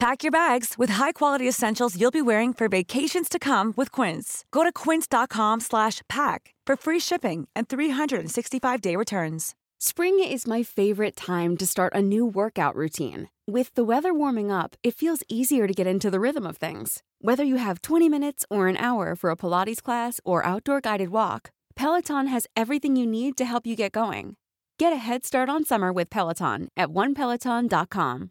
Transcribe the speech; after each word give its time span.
Pack 0.00 0.22
your 0.22 0.30
bags 0.30 0.74
with 0.78 0.90
high-quality 0.90 1.48
essentials 1.48 2.00
you'll 2.00 2.12
be 2.12 2.22
wearing 2.22 2.54
for 2.54 2.68
vacations 2.68 3.28
to 3.28 3.38
come 3.38 3.74
with 3.76 3.90
Quince. 3.90 4.44
Go 4.52 4.62
to 4.62 4.72
quince.com/pack 4.72 6.54
for 6.66 6.76
free 6.76 7.00
shipping 7.00 7.48
and 7.56 7.68
365-day 7.68 8.96
returns. 8.96 9.54
Spring 9.80 10.18
is 10.22 10.46
my 10.46 10.62
favorite 10.62 11.16
time 11.16 11.56
to 11.56 11.66
start 11.66 11.94
a 11.94 12.02
new 12.02 12.24
workout 12.26 12.76
routine. 12.76 13.28
With 13.50 13.74
the 13.74 13.84
weather 13.84 14.12
warming 14.12 14.52
up, 14.52 14.76
it 14.84 14.94
feels 14.94 15.24
easier 15.28 15.66
to 15.66 15.74
get 15.74 15.86
into 15.86 16.10
the 16.10 16.20
rhythm 16.20 16.46
of 16.46 16.58
things. 16.58 17.02
Whether 17.20 17.44
you 17.44 17.56
have 17.56 17.82
20 17.82 18.08
minutes 18.08 18.44
or 18.50 18.68
an 18.68 18.76
hour 18.76 19.16
for 19.16 19.30
a 19.30 19.36
Pilates 19.36 19.82
class 19.82 20.20
or 20.24 20.46
outdoor 20.46 20.80
guided 20.80 21.08
walk, 21.08 21.50
Peloton 21.74 22.26
has 22.28 22.46
everything 22.54 22.96
you 22.96 23.06
need 23.06 23.36
to 23.36 23.44
help 23.44 23.66
you 23.66 23.74
get 23.76 23.92
going. 23.92 24.36
Get 24.78 24.92
a 24.92 24.96
head 24.96 25.24
start 25.24 25.48
on 25.48 25.64
summer 25.64 25.92
with 25.92 26.10
Peloton 26.10 26.68
at 26.76 26.88
onepeloton.com. 26.88 28.30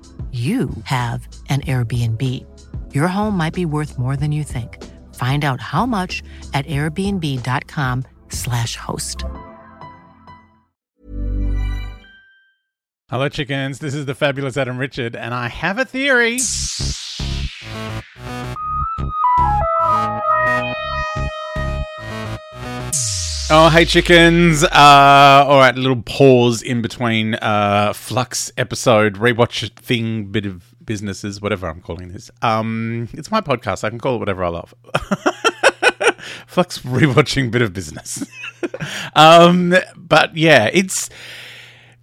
you 0.31 0.69
have 0.85 1.27
an 1.49 1.59
Airbnb. 1.61 2.23
Your 2.93 3.09
home 3.09 3.35
might 3.35 3.53
be 3.53 3.65
worth 3.65 3.99
more 3.99 4.15
than 4.15 4.31
you 4.31 4.45
think. 4.45 4.81
Find 5.15 5.43
out 5.43 5.59
how 5.59 5.85
much 5.85 6.23
at 6.53 6.65
airbnb.com/slash 6.67 8.77
host. 8.77 9.25
Hello, 13.09 13.27
chickens. 13.27 13.79
This 13.79 13.93
is 13.93 14.05
the 14.05 14.15
fabulous 14.15 14.55
Adam 14.55 14.77
Richard, 14.77 15.17
and 15.17 15.33
I 15.33 15.49
have 15.49 15.77
a 15.77 15.83
theory. 15.83 16.37
Oh, 23.53 23.67
hey, 23.67 23.83
chickens. 23.83 24.63
Uh, 24.63 24.69
all 25.45 25.57
right, 25.57 25.75
a 25.75 25.77
little 25.77 26.01
pause 26.01 26.61
in 26.61 26.81
between 26.81 27.35
uh, 27.35 27.91
Flux 27.91 28.49
episode, 28.55 29.15
rewatch 29.15 29.69
thing, 29.73 30.27
bit 30.27 30.45
of 30.45 30.73
businesses, 30.85 31.41
whatever 31.41 31.67
I'm 31.67 31.81
calling 31.81 32.13
this. 32.13 32.31
Um, 32.41 33.09
it's 33.11 33.29
my 33.29 33.41
podcast. 33.41 33.83
I 33.83 33.89
can 33.89 33.99
call 33.99 34.15
it 34.15 34.19
whatever 34.19 34.45
I 34.45 34.47
love. 34.47 34.73
Flux 36.47 36.79
rewatching 36.79 37.51
bit 37.51 37.61
of 37.61 37.73
business. 37.73 38.25
um, 39.17 39.75
but 39.97 40.37
yeah, 40.37 40.69
it's 40.71 41.09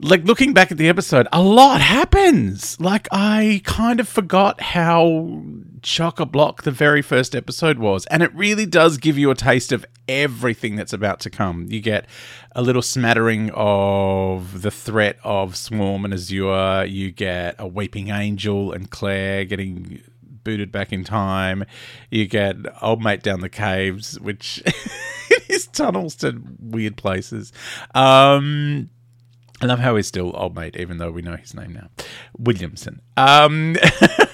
like 0.00 0.24
looking 0.24 0.52
back 0.52 0.70
at 0.70 0.78
the 0.78 0.88
episode, 0.88 1.26
a 1.32 1.42
lot 1.42 1.80
happens. 1.80 2.80
Like 2.80 3.08
I 3.10 3.62
kind 3.64 4.00
of 4.00 4.08
forgot 4.08 4.60
how 4.60 5.42
chock 5.82 6.20
a 6.20 6.26
block 6.26 6.62
the 6.62 6.70
very 6.70 7.02
first 7.02 7.34
episode 7.34 7.78
was, 7.78 8.06
and 8.06 8.22
it 8.22 8.34
really 8.34 8.66
does 8.66 8.98
give 8.98 9.18
you 9.18 9.30
a 9.30 9.34
taste 9.34 9.72
of 9.72 9.84
everything 10.06 10.76
that's 10.76 10.92
about 10.92 11.20
to 11.20 11.30
come. 11.30 11.66
You 11.68 11.80
get 11.80 12.06
a 12.52 12.62
little 12.62 12.82
smattering 12.82 13.50
of 13.54 14.62
the 14.62 14.70
threat 14.70 15.18
of 15.24 15.56
Swarm 15.56 16.04
and 16.04 16.14
Azure. 16.14 16.84
You 16.86 17.10
get 17.10 17.56
a 17.58 17.66
Weeping 17.66 18.10
Angel 18.10 18.72
and 18.72 18.90
Claire 18.90 19.44
getting 19.44 20.00
booted 20.44 20.70
back 20.70 20.92
in 20.92 21.04
time. 21.04 21.64
You 22.10 22.26
get 22.26 22.56
old 22.80 23.02
mate 23.02 23.22
down 23.22 23.40
the 23.40 23.48
caves, 23.48 24.18
which 24.20 24.62
is 25.48 25.66
tunnels 25.66 26.14
to 26.16 26.40
weird 26.60 26.96
places. 26.96 27.52
Um, 27.94 28.90
I 29.60 29.66
love 29.66 29.80
how 29.80 29.96
he's 29.96 30.06
still 30.06 30.32
old 30.34 30.54
mate, 30.54 30.76
even 30.76 30.98
though 30.98 31.10
we 31.10 31.20
know 31.20 31.34
his 31.36 31.52
name 31.52 31.72
now, 31.72 31.88
Williamson. 32.38 33.02
Um, 33.16 33.76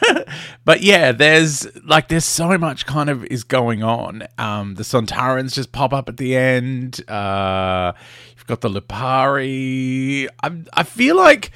but 0.64 0.82
yeah, 0.82 1.12
there's 1.12 1.66
like 1.82 2.08
there's 2.08 2.26
so 2.26 2.58
much 2.58 2.84
kind 2.84 3.08
of 3.08 3.24
is 3.26 3.42
going 3.42 3.82
on. 3.82 4.26
Um, 4.36 4.74
the 4.74 4.82
Sontarans 4.82 5.54
just 5.54 5.72
pop 5.72 5.94
up 5.94 6.10
at 6.10 6.18
the 6.18 6.36
end. 6.36 7.08
Uh, 7.08 7.94
you've 8.36 8.46
got 8.46 8.60
the 8.60 8.68
Lupari. 8.68 10.28
I 10.42 10.62
I 10.74 10.82
feel 10.82 11.16
like 11.16 11.52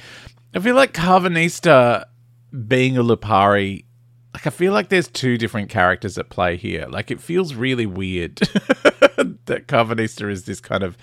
I 0.55 0.59
feel 0.59 0.75
like 0.75 0.93
Karvanista 0.93 2.05
being 2.67 2.97
a 2.97 3.03
Lupari. 3.03 3.85
Like 4.33 4.47
I 4.47 4.49
feel 4.49 4.73
like 4.73 4.89
there's 4.89 5.07
two 5.07 5.37
different 5.37 5.69
characters 5.69 6.17
at 6.17 6.29
play 6.29 6.57
here. 6.57 6.87
Like 6.89 7.11
it 7.11 7.21
feels 7.21 7.53
really 7.53 7.85
weird 7.85 8.35
that 9.45 9.65
Karvanista 9.67 10.31
is 10.31 10.45
this 10.45 10.59
kind 10.59 10.81
of 10.81 10.97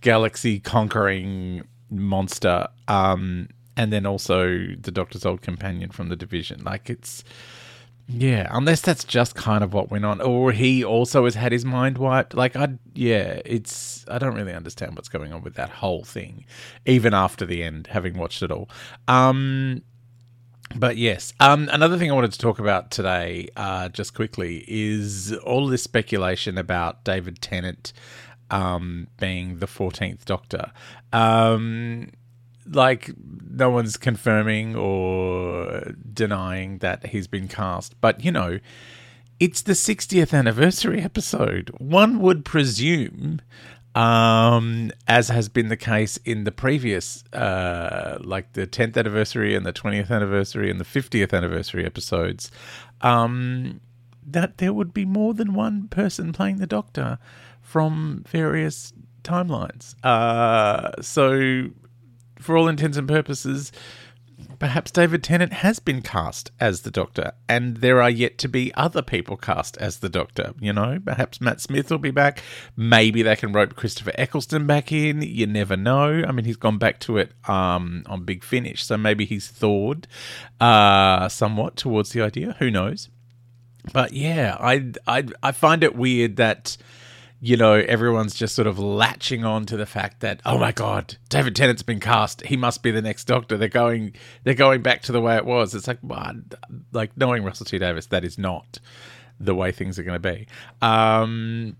galaxy 0.00 0.60
conquering 0.60 1.64
monster 1.90 2.68
um 2.88 3.48
and 3.76 3.92
then 3.92 4.06
also 4.06 4.68
the 4.80 4.90
doctor's 4.90 5.26
old 5.26 5.42
companion 5.42 5.90
from 5.90 6.08
the 6.08 6.16
division. 6.16 6.62
Like 6.64 6.88
it's 6.88 7.22
yeah 8.08 8.48
unless 8.52 8.80
that's 8.80 9.02
just 9.04 9.34
kind 9.34 9.62
of 9.62 9.74
what 9.74 9.90
went 9.90 10.04
on. 10.04 10.20
Or 10.20 10.52
he 10.52 10.84
also 10.84 11.24
has 11.24 11.34
had 11.34 11.52
his 11.52 11.64
mind 11.64 11.98
wiped. 11.98 12.34
Like 12.34 12.56
i 12.56 12.68
yeah 12.94 13.40
it's 13.44 14.04
i 14.08 14.18
don't 14.18 14.34
really 14.34 14.54
understand 14.54 14.96
what's 14.96 15.08
going 15.08 15.32
on 15.32 15.42
with 15.42 15.54
that 15.54 15.70
whole 15.70 16.04
thing 16.04 16.44
even 16.86 17.12
after 17.12 17.44
the 17.44 17.62
end 17.62 17.88
having 17.88 18.16
watched 18.16 18.42
it 18.42 18.50
all. 18.50 18.68
Um 19.08 19.82
but 20.74 20.96
yes, 20.96 21.32
um, 21.38 21.68
another 21.72 21.96
thing 21.96 22.10
I 22.10 22.14
wanted 22.14 22.32
to 22.32 22.38
talk 22.38 22.58
about 22.58 22.90
today, 22.90 23.48
uh, 23.56 23.88
just 23.88 24.14
quickly, 24.14 24.64
is 24.66 25.32
all 25.32 25.68
this 25.68 25.82
speculation 25.82 26.58
about 26.58 27.04
David 27.04 27.40
Tennant 27.40 27.92
um, 28.50 29.08
being 29.18 29.58
the 29.58 29.66
14th 29.66 30.24
Doctor. 30.24 30.72
Um, 31.12 32.10
like, 32.68 33.10
no 33.48 33.70
one's 33.70 33.96
confirming 33.96 34.76
or 34.76 35.92
denying 36.12 36.78
that 36.78 37.06
he's 37.06 37.26
been 37.26 37.48
cast, 37.48 38.00
but 38.00 38.24
you 38.24 38.32
know, 38.32 38.58
it's 39.38 39.62
the 39.62 39.74
60th 39.74 40.32
anniversary 40.36 41.02
episode. 41.02 41.70
One 41.78 42.20
would 42.20 42.44
presume, 42.44 43.40
um, 43.94 44.90
as 45.06 45.28
has 45.28 45.48
been 45.48 45.68
the 45.68 45.76
case 45.76 46.16
in 46.18 46.44
the 46.44 46.52
previous, 46.52 47.22
uh, 47.32 48.18
like 48.20 48.54
the 48.54 48.66
10th 48.66 48.96
anniversary 48.96 49.54
and 49.54 49.66
the 49.66 49.72
20th 49.72 50.10
anniversary 50.10 50.70
and 50.70 50.80
the 50.80 50.84
50th 50.84 51.34
anniversary 51.34 51.84
episodes, 51.84 52.50
um, 53.02 53.80
that 54.26 54.58
there 54.58 54.72
would 54.72 54.92
be 54.92 55.04
more 55.04 55.34
than 55.34 55.54
one 55.54 55.88
person 55.88 56.32
playing 56.32 56.58
the 56.58 56.66
Doctor 56.66 57.18
from 57.60 58.24
various 58.28 58.92
timelines. 59.22 59.94
Uh, 60.04 61.00
so, 61.00 61.68
for 62.38 62.56
all 62.56 62.68
intents 62.68 62.96
and 62.96 63.08
purposes, 63.08 63.72
perhaps 64.58 64.90
David 64.90 65.22
Tennant 65.22 65.52
has 65.52 65.78
been 65.78 66.02
cast 66.02 66.50
as 66.60 66.82
the 66.82 66.90
Doctor, 66.90 67.32
and 67.48 67.78
there 67.78 68.02
are 68.02 68.10
yet 68.10 68.38
to 68.38 68.48
be 68.48 68.72
other 68.74 69.02
people 69.02 69.36
cast 69.36 69.76
as 69.78 69.98
the 69.98 70.08
Doctor. 70.08 70.54
You 70.60 70.72
know, 70.72 70.98
perhaps 71.04 71.40
Matt 71.40 71.60
Smith 71.60 71.90
will 71.90 71.98
be 71.98 72.10
back. 72.10 72.42
Maybe 72.76 73.22
they 73.22 73.36
can 73.36 73.52
rope 73.52 73.74
Christopher 73.74 74.12
Eccleston 74.16 74.66
back 74.66 74.92
in. 74.92 75.22
You 75.22 75.46
never 75.46 75.76
know. 75.76 76.24
I 76.26 76.32
mean, 76.32 76.44
he's 76.44 76.56
gone 76.56 76.78
back 76.78 77.00
to 77.00 77.18
it 77.18 77.32
um, 77.48 78.02
on 78.06 78.24
Big 78.24 78.44
Finish, 78.44 78.84
so 78.84 78.96
maybe 78.96 79.24
he's 79.24 79.48
thawed 79.48 80.06
uh, 80.60 81.28
somewhat 81.28 81.76
towards 81.76 82.10
the 82.10 82.22
idea. 82.22 82.56
Who 82.58 82.70
knows? 82.70 83.08
But 83.92 84.12
yeah, 84.12 84.56
I 84.58 84.92
I 85.06 85.24
I 85.42 85.52
find 85.52 85.84
it 85.84 85.94
weird 85.94 86.36
that 86.36 86.76
you 87.40 87.56
know, 87.56 87.74
everyone's 87.74 88.34
just 88.34 88.54
sort 88.54 88.66
of 88.66 88.78
latching 88.78 89.44
on 89.44 89.66
to 89.66 89.76
the 89.76 89.86
fact 89.86 90.20
that, 90.20 90.40
oh 90.46 90.58
my 90.58 90.72
God, 90.72 91.16
David 91.28 91.54
Tennant's 91.54 91.82
been 91.82 92.00
cast. 92.00 92.40
He 92.42 92.56
must 92.56 92.82
be 92.82 92.90
the 92.90 93.02
next 93.02 93.24
Doctor. 93.24 93.58
They're 93.58 93.68
going, 93.68 94.14
they're 94.44 94.54
going 94.54 94.80
back 94.82 95.02
to 95.02 95.12
the 95.12 95.20
way 95.20 95.36
it 95.36 95.44
was. 95.44 95.74
It's 95.74 95.86
like, 95.86 95.98
like 96.92 97.16
knowing 97.16 97.44
Russell 97.44 97.66
T 97.66 97.78
Davies, 97.78 98.06
that 98.06 98.24
is 98.24 98.38
not 98.38 98.78
the 99.38 99.54
way 99.54 99.70
things 99.70 99.98
are 99.98 100.02
going 100.02 100.20
to 100.20 100.32
be. 100.34 100.46
Um, 100.80 101.76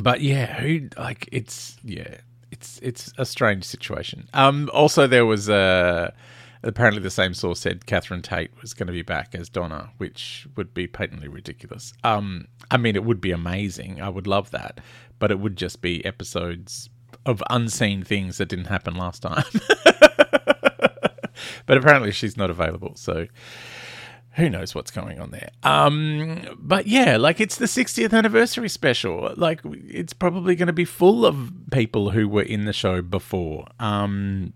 but 0.00 0.22
yeah, 0.22 0.60
who 0.60 0.88
like 0.96 1.28
it's 1.30 1.76
yeah, 1.84 2.16
it's 2.50 2.78
it's 2.82 3.12
a 3.18 3.26
strange 3.26 3.64
situation. 3.64 4.28
Um, 4.32 4.70
also 4.72 5.06
there 5.06 5.26
was 5.26 5.48
a. 5.48 5.54
Uh, 5.54 6.10
apparently 6.62 7.02
the 7.02 7.10
same 7.10 7.34
source 7.34 7.60
said 7.60 7.86
Catherine 7.86 8.22
Tate 8.22 8.50
was 8.60 8.74
going 8.74 8.86
to 8.86 8.92
be 8.92 9.02
back 9.02 9.34
as 9.34 9.48
Donna, 9.48 9.90
which 9.98 10.46
would 10.56 10.74
be 10.74 10.86
patently 10.86 11.28
ridiculous. 11.28 11.92
Um, 12.04 12.48
I 12.70 12.76
mean, 12.76 12.96
it 12.96 13.04
would 13.04 13.20
be 13.20 13.32
amazing. 13.32 14.00
I 14.00 14.08
would 14.08 14.26
love 14.26 14.50
that, 14.52 14.80
but 15.18 15.30
it 15.30 15.40
would 15.40 15.56
just 15.56 15.80
be 15.80 16.04
episodes 16.04 16.88
of 17.26 17.42
unseen 17.50 18.02
things 18.02 18.38
that 18.38 18.48
didn't 18.48 18.66
happen 18.66 18.94
last 18.94 19.22
time. 19.22 19.44
but 21.66 21.76
apparently 21.76 22.12
she's 22.12 22.36
not 22.36 22.50
available, 22.50 22.92
so 22.96 23.26
who 24.32 24.48
knows 24.48 24.74
what's 24.74 24.90
going 24.90 25.20
on 25.20 25.30
there. 25.30 25.50
Um, 25.62 26.56
but 26.58 26.86
yeah, 26.86 27.16
like 27.16 27.40
it's 27.40 27.56
the 27.56 27.66
60th 27.66 28.12
anniversary 28.12 28.68
special. 28.68 29.32
Like 29.36 29.60
it's 29.64 30.12
probably 30.12 30.56
going 30.56 30.68
to 30.68 30.72
be 30.72 30.86
full 30.86 31.26
of 31.26 31.52
people 31.70 32.10
who 32.10 32.28
were 32.28 32.42
in 32.42 32.64
the 32.64 32.72
show 32.72 33.02
before. 33.02 33.66
Um, 33.78 34.54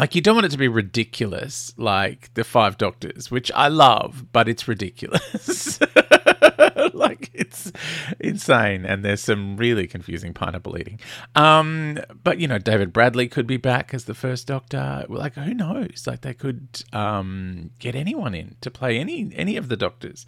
like 0.00 0.14
you 0.14 0.22
don't 0.22 0.34
want 0.34 0.46
it 0.46 0.52
to 0.52 0.56
be 0.56 0.66
ridiculous, 0.66 1.74
like 1.76 2.32
the 2.32 2.42
Five 2.42 2.78
Doctors, 2.78 3.30
which 3.30 3.52
I 3.54 3.68
love, 3.68 4.24
but 4.32 4.48
it's 4.48 4.66
ridiculous. 4.66 5.78
like 6.94 7.28
it's 7.34 7.70
insane, 8.18 8.86
and 8.86 9.04
there's 9.04 9.20
some 9.20 9.58
really 9.58 9.86
confusing 9.86 10.32
pineapple 10.32 10.78
eating. 10.78 11.00
Um, 11.34 11.98
but 12.24 12.40
you 12.40 12.48
know, 12.48 12.56
David 12.56 12.94
Bradley 12.94 13.28
could 13.28 13.46
be 13.46 13.58
back 13.58 13.92
as 13.92 14.06
the 14.06 14.14
first 14.14 14.46
Doctor. 14.46 15.04
Like 15.10 15.34
who 15.34 15.52
knows? 15.52 16.04
Like 16.06 16.22
they 16.22 16.32
could 16.32 16.82
um, 16.94 17.70
get 17.78 17.94
anyone 17.94 18.34
in 18.34 18.56
to 18.62 18.70
play 18.70 18.98
any 18.98 19.30
any 19.36 19.58
of 19.58 19.68
the 19.68 19.76
Doctors. 19.76 20.24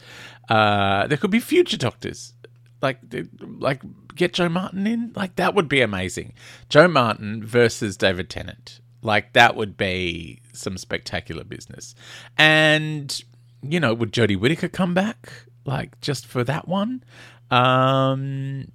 Uh, 0.51 1.07
there 1.07 1.17
could 1.17 1.31
be 1.31 1.41
future 1.41 1.79
Doctors. 1.79 2.35
Like, 2.83 2.99
like 3.41 3.81
get 4.15 4.35
Jo 4.35 4.51
Martin 4.51 4.87
in. 4.87 5.13
Like 5.17 5.37
that 5.37 5.55
would 5.55 5.69
be 5.69 5.81
amazing. 5.81 6.35
Jo 6.69 6.89
Martin 6.89 7.43
versus 7.43 7.97
David 7.97 8.29
Tennant. 8.29 8.82
Like 9.03 9.33
that 9.33 9.57
would 9.57 9.77
be 9.77 10.41
some 10.53 10.79
spectacular 10.79 11.45
business. 11.45 11.95
And 12.39 13.23
you 13.63 13.79
know, 13.81 13.95
would 13.95 14.13
Jodie 14.13 14.39
Whittaker 14.39 14.69
come 14.69 14.95
back? 14.95 15.33
Like 15.65 16.01
just 16.01 16.27
for 16.27 16.45
that 16.45 16.69
one? 16.69 17.05
Um 17.51 18.73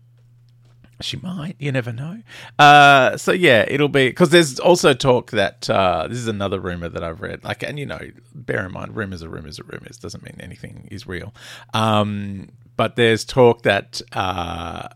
she 1.02 1.18
might. 1.18 1.56
You 1.60 1.72
never 1.72 1.94
know. 1.94 2.22
Uh, 2.58 3.18
so 3.18 3.32
yeah, 3.32 3.66
it'll 3.68 3.88
be 3.88 4.10
because 4.10 4.30
there's 4.30 4.60
also 4.60 4.94
talk 4.94 5.32
that 5.32 5.70
uh, 5.70 6.08
this 6.08 6.18
is 6.18 6.28
another 6.28 6.60
rumor 6.60 6.90
that 6.90 7.04
I've 7.04 7.22
read. 7.22 7.44
Like, 7.44 7.64
and 7.64 7.78
you 7.78 7.86
know, 7.86 8.00
bear 8.34 8.66
in 8.66 8.72
mind, 8.72 8.96
rumors 8.96 9.22
are 9.22 9.30
rumors 9.30 9.60
are 9.60 9.64
rumors. 9.64 9.98
Doesn't 9.98 10.24
mean 10.24 10.38
anything 10.40 10.88
is 10.90 11.06
real. 11.06 11.34
Um, 11.74 12.50
but 12.76 12.96
there's 12.96 13.24
talk 13.26 13.64
that 13.64 14.02
because 14.10 14.12
uh, 14.16 14.88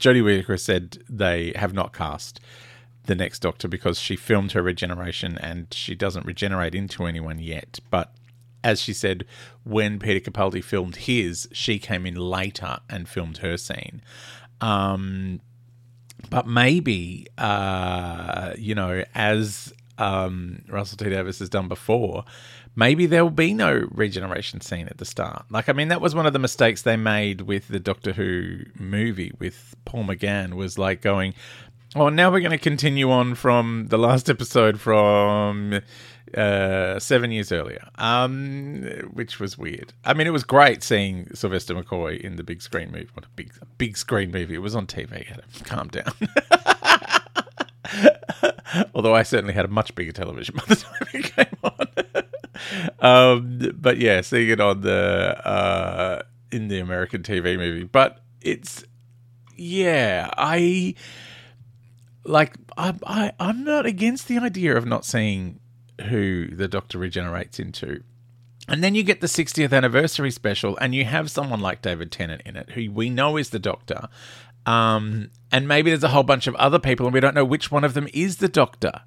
Jodie 0.00 0.24
Whittaker 0.24 0.56
said 0.56 0.98
they 1.08 1.52
have 1.56 1.74
not 1.74 1.92
cast 1.92 2.40
the 3.06 3.14
next 3.14 3.40
Doctor 3.40 3.68
because 3.68 3.98
she 3.98 4.16
filmed 4.16 4.52
her 4.52 4.62
regeneration 4.62 5.38
and 5.38 5.66
she 5.72 5.94
doesn't 5.94 6.26
regenerate 6.26 6.74
into 6.74 7.04
anyone 7.04 7.38
yet. 7.38 7.78
But 7.90 8.12
as 8.62 8.80
she 8.80 8.92
said, 8.92 9.26
when 9.62 9.98
Peter 9.98 10.30
Capaldi 10.30 10.64
filmed 10.64 10.96
his, 10.96 11.48
she 11.52 11.78
came 11.78 12.06
in 12.06 12.16
later 12.16 12.78
and 12.88 13.08
filmed 13.08 13.38
her 13.38 13.56
scene. 13.56 14.00
Um, 14.60 15.40
but 16.30 16.46
maybe, 16.46 17.26
uh, 17.36 18.54
you 18.56 18.74
know, 18.74 19.04
as 19.14 19.72
um, 19.98 20.62
Russell 20.68 20.96
T 20.96 21.10
Davies 21.10 21.40
has 21.40 21.50
done 21.50 21.68
before, 21.68 22.24
maybe 22.74 23.04
there 23.04 23.22
will 23.22 23.30
be 23.30 23.52
no 23.52 23.86
regeneration 23.92 24.62
scene 24.62 24.88
at 24.88 24.96
the 24.96 25.04
start. 25.04 25.44
Like, 25.50 25.68
I 25.68 25.72
mean, 25.72 25.88
that 25.88 26.00
was 26.00 26.14
one 26.14 26.26
of 26.26 26.32
the 26.32 26.38
mistakes 26.38 26.82
they 26.82 26.96
made 26.96 27.42
with 27.42 27.68
the 27.68 27.78
Doctor 27.78 28.12
Who 28.12 28.60
movie 28.78 29.32
with 29.38 29.76
Paul 29.84 30.04
McGann, 30.04 30.54
was 30.54 30.78
like 30.78 31.02
going, 31.02 31.34
Oh, 31.96 32.08
now 32.08 32.28
we're 32.32 32.40
going 32.40 32.50
to 32.50 32.58
continue 32.58 33.08
on 33.12 33.36
from 33.36 33.86
the 33.88 33.98
last 33.98 34.28
episode 34.28 34.80
from 34.80 35.80
uh, 36.36 36.98
seven 36.98 37.30
years 37.30 37.52
earlier, 37.52 37.88
um, 37.98 38.82
which 39.12 39.38
was 39.38 39.56
weird. 39.56 39.92
I 40.04 40.12
mean, 40.12 40.26
it 40.26 40.30
was 40.30 40.42
great 40.42 40.82
seeing 40.82 41.32
Sylvester 41.34 41.72
McCoy 41.72 42.20
in 42.20 42.34
the 42.34 42.42
big 42.42 42.62
screen 42.62 42.90
movie. 42.90 43.08
What 43.14 43.26
a 43.26 43.28
big, 43.36 43.52
big 43.78 43.96
screen 43.96 44.32
movie! 44.32 44.54
It 44.54 44.58
was 44.58 44.74
on 44.74 44.88
TV. 44.88 45.38
Calm 45.66 45.86
down. 45.86 46.12
Although 48.94 49.14
I 49.14 49.22
certainly 49.22 49.54
had 49.54 49.64
a 49.64 49.68
much 49.68 49.94
bigger 49.94 50.10
television 50.10 50.56
by 50.66 50.74
the 50.74 50.76
time 50.76 51.08
it 51.12 51.32
came 51.36 51.58
on. 51.62 51.86
um, 53.38 53.70
but 53.80 53.98
yeah, 53.98 54.20
seeing 54.20 54.48
it 54.48 54.60
on 54.60 54.80
the 54.80 55.40
uh, 55.46 56.22
in 56.50 56.66
the 56.66 56.80
American 56.80 57.22
TV 57.22 57.56
movie, 57.56 57.84
but 57.84 58.18
it's 58.40 58.82
yeah, 59.54 60.28
I 60.36 60.96
like 62.24 62.54
I, 62.76 62.94
I 63.06 63.32
I'm 63.38 63.64
not 63.64 63.86
against 63.86 64.28
the 64.28 64.38
idea 64.38 64.76
of 64.76 64.86
not 64.86 65.04
seeing 65.04 65.60
who 66.08 66.48
the 66.48 66.68
Doctor 66.68 66.98
regenerates 66.98 67.58
into. 67.58 68.02
And 68.66 68.82
then 68.82 68.94
you 68.94 69.02
get 69.02 69.20
the 69.20 69.26
60th 69.26 69.72
anniversary 69.72 70.30
special, 70.30 70.76
and 70.78 70.94
you 70.94 71.04
have 71.04 71.30
someone 71.30 71.60
like 71.60 71.82
David 71.82 72.10
Tennant 72.10 72.42
in 72.46 72.56
it, 72.56 72.70
who 72.70 72.90
we 72.90 73.10
know 73.10 73.36
is 73.36 73.50
the 73.50 73.58
Doctor. 73.58 74.08
Um, 74.64 75.30
and 75.52 75.68
maybe 75.68 75.90
there's 75.90 76.04
a 76.04 76.08
whole 76.08 76.22
bunch 76.22 76.46
of 76.46 76.54
other 76.54 76.78
people, 76.78 77.06
and 77.06 77.12
we 77.12 77.20
don't 77.20 77.34
know 77.34 77.44
which 77.44 77.70
one 77.70 77.84
of 77.84 77.92
them 77.92 78.08
is 78.14 78.38
the 78.38 78.48
Doctor. 78.48 79.02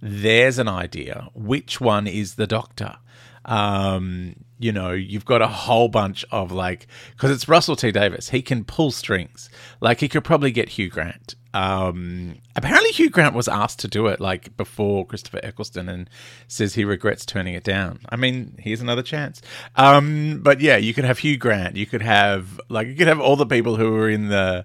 There's 0.00 0.58
an 0.58 0.68
idea. 0.68 1.28
Which 1.34 1.78
one 1.80 2.06
is 2.06 2.36
the 2.36 2.46
Doctor? 2.46 2.96
Um, 3.44 4.36
you 4.58 4.72
know, 4.72 4.92
you've 4.92 5.26
got 5.26 5.42
a 5.42 5.48
whole 5.48 5.88
bunch 5.88 6.24
of 6.30 6.50
like, 6.50 6.86
because 7.10 7.30
it's 7.30 7.48
Russell 7.48 7.76
T 7.76 7.92
Davies. 7.92 8.30
he 8.30 8.40
can 8.40 8.64
pull 8.64 8.90
strings. 8.90 9.50
Like, 9.80 10.00
he 10.00 10.08
could 10.08 10.24
probably 10.24 10.52
get 10.52 10.70
Hugh 10.70 10.88
Grant 10.88 11.34
um, 11.54 12.36
apparently, 12.56 12.90
Hugh 12.92 13.10
Grant 13.10 13.34
was 13.34 13.48
asked 13.48 13.80
to 13.80 13.88
do 13.88 14.06
it 14.06 14.20
like 14.20 14.56
before 14.56 15.06
Christopher 15.06 15.40
Eccleston 15.42 15.88
and 15.88 16.08
says 16.48 16.74
he 16.74 16.84
regrets 16.84 17.26
turning 17.26 17.54
it 17.54 17.64
down. 17.64 18.00
I 18.08 18.16
mean, 18.16 18.56
here's 18.58 18.80
another 18.80 19.02
chance. 19.02 19.42
Um, 19.76 20.40
but 20.42 20.60
yeah, 20.60 20.76
you 20.76 20.94
could 20.94 21.04
have 21.04 21.18
Hugh 21.18 21.36
Grant. 21.36 21.76
You 21.76 21.86
could 21.86 22.02
have 22.02 22.60
like 22.68 22.88
you 22.88 22.94
could 22.94 23.08
have 23.08 23.20
all 23.20 23.36
the 23.36 23.46
people 23.46 23.76
who 23.76 23.92
were 23.92 24.08
in 24.08 24.28
the 24.28 24.64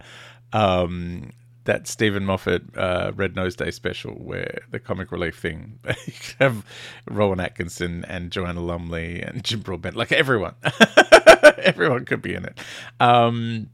um, 0.54 1.34
that 1.66 1.88
Steven 1.88 2.24
Moffat 2.24 2.64
uh, 2.78 3.12
Red 3.16 3.36
Nose 3.36 3.56
Day 3.58 3.72
special 3.72 4.14
where 4.14 4.60
the 4.72 4.80
comic 4.80 5.12
relief 5.12 5.38
thing. 5.38 5.80
you 6.06 6.14
could 6.14 6.36
have 6.40 6.66
Rowan 7.10 7.42
Atkinson 7.42 8.06
and 8.06 8.32
Joanna 8.32 8.62
Lumley 8.62 9.22
and 9.22 9.44
Jim 9.44 9.60
Broadbent, 9.60 9.98
like 9.98 10.14
everyone. 10.14 10.56
everyone 11.58 12.06
could 12.06 12.22
be 12.22 12.34
in 12.34 12.46
it. 12.46 12.58
Um, 13.02 13.70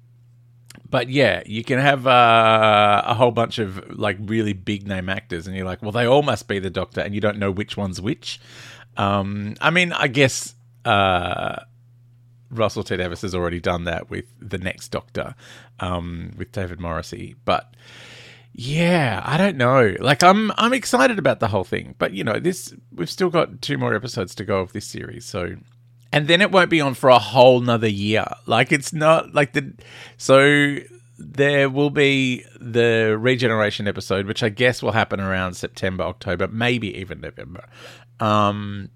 but 0.94 1.10
yeah, 1.10 1.42
you 1.48 1.64
can 1.64 1.80
have 1.80 2.06
uh, 2.06 3.02
a 3.04 3.16
whole 3.16 3.32
bunch 3.32 3.58
of 3.58 3.98
like 3.98 4.16
really 4.20 4.54
big 4.54 4.88
name 4.88 5.10
actors, 5.10 5.48
and 5.48 5.56
you're 5.56 5.66
like, 5.66 5.82
well, 5.82 5.92
they 5.92 6.06
all 6.06 6.22
must 6.22 6.48
be 6.48 6.60
the 6.60 6.70
Doctor, 6.70 7.02
and 7.02 7.16
you 7.16 7.20
don't 7.20 7.40
know 7.40 7.50
which 7.50 7.76
one's 7.76 8.00
which. 8.00 8.40
Um, 8.96 9.56
I 9.60 9.72
mean, 9.72 9.92
I 9.92 10.08
guess 10.08 10.54
uh, 10.86 11.64
Russell 12.52 12.84
T 12.84 12.96
Davies 12.96 13.24
has 13.24 13.34
already 13.34 13.60
done 13.60 13.86
that 13.86 14.12
with 14.12 14.26
the 14.40 14.60
next 14.60 14.90
Doctor, 14.90 15.34
um, 15.80 16.34
with 16.38 16.52
David 16.52 16.80
Morrissey, 16.80 17.38
but 17.44 17.74
yeah, 18.54 19.20
I 19.26 19.38
don't 19.38 19.58
know. 19.58 19.96
Like 20.00 20.22
I'm 20.22 20.52
I'm 20.58 20.74
excited 20.74 21.18
about 21.18 21.40
the 21.40 21.48
whole 21.48 21.64
thing, 21.64 21.96
but 21.98 22.14
you 22.14 22.24
know, 22.24 22.38
this 22.38 22.72
we've 22.94 23.10
still 23.10 23.32
got 23.32 23.64
two 23.64 23.80
more 23.80 23.96
episodes 23.96 24.36
to 24.36 24.46
go 24.46 24.60
of 24.60 24.74
this 24.74 24.86
series, 24.86 25.26
so 25.26 25.56
and 26.14 26.28
then 26.28 26.42
it 26.42 26.52
won't 26.52 26.70
be 26.70 26.80
on 26.80 26.94
for 26.94 27.10
a 27.10 27.20
whole 27.20 27.60
nother 27.60 27.90
year. 27.90 28.26
Like 28.46 28.72
it's 28.72 28.94
not 28.94 29.34
like 29.34 29.54
the 29.54 29.74
so 30.16 30.78
there 31.18 31.70
will 31.70 31.90
be 31.90 32.46
the 32.60 33.18
regeneration 33.20 33.88
episode, 33.88 34.28
which 34.28 34.44
I 34.44 34.50
guess 34.50 34.84
will 34.84 34.92
happen 34.92 35.20
around 35.20 35.56
September, 35.56 36.04
October, 36.04 36.48
maybe 36.48 36.96
even 36.98 37.20
November. 37.20 37.66
Um, 38.20 38.90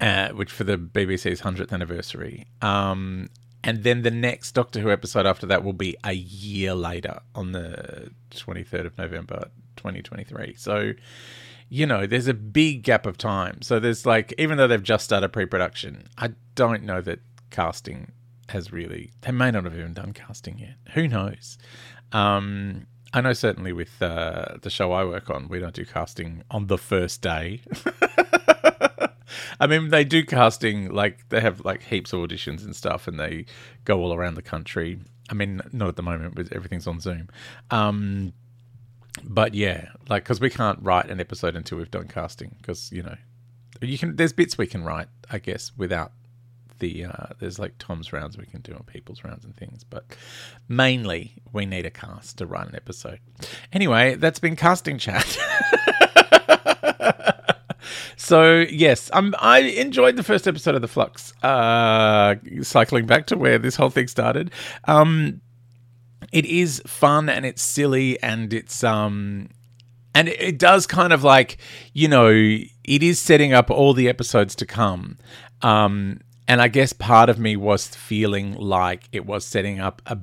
uh, 0.00 0.28
which 0.28 0.52
for 0.52 0.64
the 0.64 0.76
BBC's 0.76 1.40
hundredth 1.40 1.72
anniversary. 1.72 2.46
Um, 2.60 3.30
and 3.64 3.82
then 3.82 4.02
the 4.02 4.10
next 4.10 4.52
Doctor 4.52 4.80
Who 4.80 4.90
episode 4.90 5.24
after 5.24 5.46
that 5.46 5.64
will 5.64 5.72
be 5.72 5.96
a 6.04 6.12
year 6.12 6.74
later 6.74 7.20
on 7.34 7.52
the 7.52 8.10
23rd 8.32 8.86
of 8.86 8.98
November 8.98 9.48
2023. 9.76 10.54
So 10.58 10.92
you 11.68 11.86
know, 11.86 12.06
there's 12.06 12.28
a 12.28 12.34
big 12.34 12.82
gap 12.82 13.06
of 13.06 13.18
time. 13.18 13.60
So 13.62 13.78
there's 13.78 14.06
like, 14.06 14.34
even 14.38 14.58
though 14.58 14.66
they've 14.66 14.82
just 14.82 15.04
started 15.04 15.28
pre 15.30 15.46
production, 15.46 16.08
I 16.16 16.30
don't 16.54 16.82
know 16.82 17.00
that 17.02 17.20
casting 17.50 18.12
has 18.48 18.72
really, 18.72 19.12
they 19.22 19.32
may 19.32 19.50
not 19.50 19.64
have 19.64 19.76
even 19.76 19.94
done 19.94 20.12
casting 20.12 20.58
yet. 20.58 20.74
Who 20.94 21.08
knows? 21.08 21.58
Um, 22.12 22.86
I 23.12 23.20
know 23.20 23.32
certainly 23.32 23.72
with 23.72 24.00
uh, 24.02 24.56
the 24.62 24.70
show 24.70 24.92
I 24.92 25.04
work 25.04 25.30
on, 25.30 25.48
we 25.48 25.58
don't 25.58 25.74
do 25.74 25.84
casting 25.84 26.42
on 26.50 26.66
the 26.66 26.78
first 26.78 27.22
day. 27.22 27.60
I 29.60 29.66
mean, 29.66 29.88
they 29.88 30.04
do 30.04 30.24
casting 30.24 30.90
like 30.92 31.28
they 31.28 31.40
have 31.40 31.64
like 31.64 31.82
heaps 31.82 32.12
of 32.12 32.20
auditions 32.20 32.64
and 32.64 32.74
stuff, 32.74 33.08
and 33.08 33.18
they 33.18 33.46
go 33.84 34.00
all 34.00 34.14
around 34.14 34.34
the 34.34 34.42
country. 34.42 34.98
I 35.30 35.34
mean, 35.34 35.60
not 35.72 35.88
at 35.88 35.96
the 35.96 36.02
moment, 36.02 36.34
but 36.34 36.52
everything's 36.52 36.86
on 36.86 37.00
Zoom. 37.00 37.28
Um, 37.70 38.32
but 39.24 39.54
yeah, 39.54 39.88
like 40.08 40.24
because 40.24 40.40
we 40.40 40.50
can't 40.50 40.78
write 40.82 41.10
an 41.10 41.20
episode 41.20 41.56
until 41.56 41.78
we've 41.78 41.90
done 41.90 42.08
casting 42.08 42.56
because 42.58 42.90
you 42.92 43.02
know 43.02 43.16
you 43.80 43.98
can. 43.98 44.16
There's 44.16 44.32
bits 44.32 44.58
we 44.58 44.66
can 44.66 44.84
write, 44.84 45.08
I 45.30 45.38
guess, 45.38 45.72
without 45.76 46.12
the 46.78 47.04
uh, 47.06 47.26
there's 47.38 47.58
like 47.58 47.74
Tom's 47.78 48.12
rounds 48.12 48.36
we 48.36 48.46
can 48.46 48.60
do 48.60 48.72
on 48.72 48.82
people's 48.84 49.24
rounds 49.24 49.44
and 49.44 49.56
things, 49.56 49.84
but 49.84 50.04
mainly 50.68 51.34
we 51.52 51.66
need 51.66 51.86
a 51.86 51.90
cast 51.90 52.38
to 52.38 52.46
write 52.46 52.68
an 52.68 52.74
episode. 52.74 53.20
Anyway, 53.72 54.14
that's 54.14 54.38
been 54.38 54.56
casting 54.56 54.98
chat. 54.98 55.26
so 58.16 58.64
yes, 58.70 59.10
um, 59.12 59.34
I 59.38 59.60
enjoyed 59.60 60.16
the 60.16 60.22
first 60.22 60.48
episode 60.48 60.74
of 60.74 60.82
the 60.82 60.88
Flux. 60.88 61.32
Uh, 61.42 62.36
cycling 62.62 63.06
back 63.06 63.26
to 63.26 63.36
where 63.36 63.58
this 63.58 63.76
whole 63.76 63.90
thing 63.90 64.08
started. 64.08 64.50
Um, 64.84 65.40
it 66.32 66.44
is 66.44 66.82
fun 66.86 67.28
and 67.28 67.44
it's 67.46 67.62
silly 67.62 68.20
and 68.22 68.52
it's 68.52 68.84
um 68.84 69.48
and 70.14 70.28
it, 70.28 70.58
does 70.58 70.86
kind 70.86 71.12
of 71.12 71.22
like 71.22 71.58
you 71.92 72.08
know 72.08 72.28
it 72.28 73.02
is 73.02 73.18
setting 73.18 73.52
up 73.52 73.70
all 73.70 73.94
the 73.94 74.08
episodes 74.08 74.54
to 74.56 74.66
come. 74.66 75.18
Um 75.62 76.20
and 76.50 76.62
i 76.62 76.68
guess 76.68 76.94
part 76.94 77.28
of 77.28 77.38
me 77.38 77.56
was 77.56 77.88
feeling 77.88 78.54
like 78.54 79.08
it 79.12 79.26
was 79.26 79.44
setting 79.44 79.80
up 79.80 80.00
a 80.06 80.16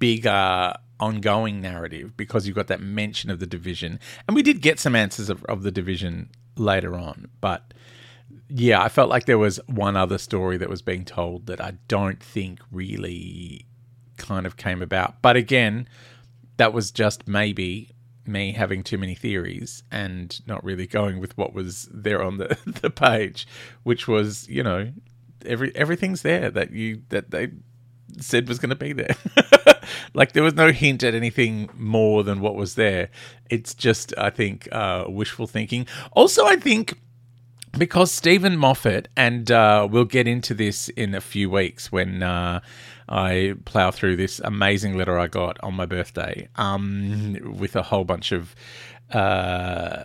bigger 0.00 0.74
ongoing 0.98 1.60
narrative 1.60 2.16
because 2.16 2.46
you've 2.46 2.56
got 2.56 2.66
that 2.68 2.80
mention 2.80 3.30
of 3.30 3.38
the 3.40 3.46
division. 3.46 3.98
And 4.26 4.34
we 4.34 4.42
did 4.42 4.60
get 4.60 4.78
some 4.78 4.94
answers 4.94 5.28
of, 5.28 5.44
of 5.44 5.62
the 5.62 5.70
division 5.70 6.30
later 6.56 6.94
on 6.96 7.28
but 7.40 7.74
yeah 8.48 8.82
i 8.82 8.88
felt 8.88 9.08
like 9.08 9.26
there 9.26 9.38
was 9.38 9.58
one 9.66 9.96
other 9.96 10.18
story 10.18 10.56
that 10.56 10.68
was 10.68 10.82
being 10.82 11.04
told 11.04 11.46
that 11.46 11.60
i 11.60 11.72
don't 11.88 12.22
think 12.22 12.60
really 12.70 13.66
kind 14.22 14.46
of 14.46 14.56
came 14.56 14.80
about. 14.80 15.20
But 15.20 15.36
again, 15.36 15.88
that 16.56 16.72
was 16.72 16.90
just 16.90 17.28
maybe 17.28 17.90
me 18.26 18.52
having 18.52 18.82
too 18.82 18.98
many 18.98 19.14
theories 19.14 19.82
and 19.90 20.40
not 20.46 20.62
really 20.62 20.86
going 20.86 21.18
with 21.18 21.36
what 21.36 21.52
was 21.52 21.88
there 21.92 22.22
on 22.22 22.38
the, 22.38 22.56
the 22.82 22.90
page, 22.90 23.46
which 23.82 24.06
was, 24.08 24.48
you 24.48 24.62
know, 24.62 24.92
every 25.44 25.74
everything's 25.74 26.22
there 26.22 26.50
that 26.50 26.70
you 26.70 27.02
that 27.08 27.32
they 27.32 27.50
said 28.20 28.48
was 28.48 28.58
going 28.58 28.70
to 28.70 28.76
be 28.76 28.92
there. 28.92 29.16
like 30.14 30.32
there 30.32 30.42
was 30.42 30.54
no 30.54 30.70
hint 30.70 31.02
at 31.02 31.14
anything 31.14 31.68
more 31.74 32.22
than 32.22 32.40
what 32.40 32.54
was 32.54 32.74
there. 32.74 33.08
It's 33.50 33.74
just, 33.74 34.14
I 34.18 34.30
think, 34.30 34.68
uh, 34.70 35.04
wishful 35.08 35.46
thinking. 35.46 35.86
Also, 36.12 36.46
I 36.46 36.56
think 36.56 36.98
because 37.76 38.12
Steven 38.12 38.56
Moffat, 38.56 39.08
and 39.16 39.50
uh, 39.50 39.88
we'll 39.90 40.04
get 40.04 40.28
into 40.28 40.54
this 40.54 40.88
in 40.90 41.14
a 41.14 41.20
few 41.20 41.48
weeks 41.50 41.90
when 41.90 42.22
uh, 42.22 42.60
I 43.12 43.54
plow 43.66 43.90
through 43.90 44.16
this 44.16 44.40
amazing 44.42 44.96
letter 44.96 45.18
I 45.18 45.26
got 45.26 45.58
on 45.62 45.74
my 45.74 45.84
birthday 45.84 46.48
um, 46.56 47.36
with 47.58 47.76
a 47.76 47.82
whole 47.82 48.04
bunch 48.04 48.32
of, 48.32 48.54
uh, 49.12 50.04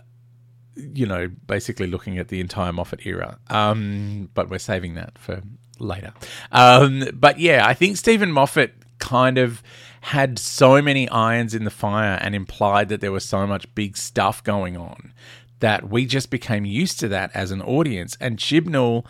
you 0.76 1.06
know, 1.06 1.28
basically 1.46 1.86
looking 1.86 2.18
at 2.18 2.28
the 2.28 2.38
entire 2.38 2.72
Moffat 2.72 3.06
era. 3.06 3.38
Um, 3.48 4.28
but 4.34 4.50
we're 4.50 4.58
saving 4.58 4.94
that 4.96 5.16
for 5.18 5.40
later. 5.78 6.12
Um, 6.52 7.04
but 7.14 7.40
yeah, 7.40 7.66
I 7.66 7.72
think 7.72 7.96
Steven 7.96 8.30
Moffat 8.30 8.74
kind 8.98 9.38
of 9.38 9.62
had 10.02 10.38
so 10.38 10.82
many 10.82 11.08
irons 11.08 11.54
in 11.54 11.64
the 11.64 11.70
fire 11.70 12.18
and 12.20 12.34
implied 12.34 12.90
that 12.90 13.00
there 13.00 13.12
was 13.12 13.24
so 13.24 13.46
much 13.46 13.74
big 13.74 13.96
stuff 13.96 14.44
going 14.44 14.76
on 14.76 15.14
that 15.60 15.88
we 15.88 16.04
just 16.04 16.30
became 16.30 16.66
used 16.66 17.00
to 17.00 17.08
that 17.08 17.30
as 17.32 17.52
an 17.52 17.62
audience. 17.62 18.18
And 18.20 18.36
Chibnall 18.38 19.06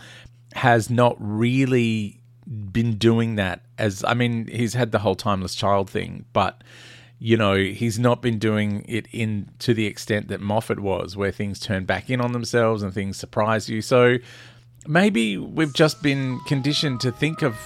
has 0.55 0.89
not 0.89 1.17
really 1.19 2.18
been 2.49 2.97
doing 2.97 3.37
that 3.37 3.63
as 3.79 4.05
I 4.05 4.15
mean, 4.15 4.47
he's 4.47 4.75
had 4.75 4.93
the 4.93 4.99
whole 4.99 5.15
timeless 5.15 5.55
child 5.55 5.91
thing, 5.91 6.25
but 6.33 6.63
you 7.21 7.37
know, 7.37 7.57
he's 7.57 7.99
not 7.99 8.23
been 8.23 8.39
doing 8.39 8.85
it 8.89 9.07
in 9.13 9.51
to 9.59 9.75
the 9.75 9.87
extent 9.87 10.29
that 10.29 10.41
Moffat 10.41 10.79
was, 10.79 11.17
where 11.17 11.33
things 11.33 11.59
turn 11.59 11.85
back 11.85 12.11
in 12.11 12.21
on 12.21 12.33
themselves 12.33 12.83
and 12.83 12.95
things 12.95 13.17
surprise 13.17 13.69
you. 13.69 13.83
So 13.83 14.19
maybe 14.87 15.37
we've 15.37 15.73
just 15.73 16.01
been 16.03 16.39
conditioned 16.47 17.01
to 17.01 17.11
think 17.11 17.43
of 17.43 17.57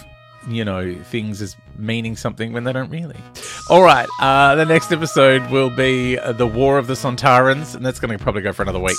you 0.48 0.64
know 0.64 0.94
things 1.04 1.40
as 1.40 1.54
meaning 1.76 2.16
something 2.16 2.52
when 2.52 2.64
they 2.64 2.72
don't 2.72 2.90
really. 2.90 3.18
All 3.70 3.82
right, 3.82 4.08
uh, 4.20 4.54
the 4.54 4.64
next 4.64 4.90
episode 4.90 5.48
will 5.50 5.70
be 5.70 6.16
the 6.16 6.46
War 6.46 6.78
of 6.78 6.86
the 6.86 6.94
Sontarans, 6.94 7.74
and 7.74 7.84
that's 7.84 8.00
going 8.00 8.16
to 8.16 8.22
probably 8.22 8.42
go 8.42 8.52
for 8.52 8.62
another 8.62 8.80
week. 8.80 8.98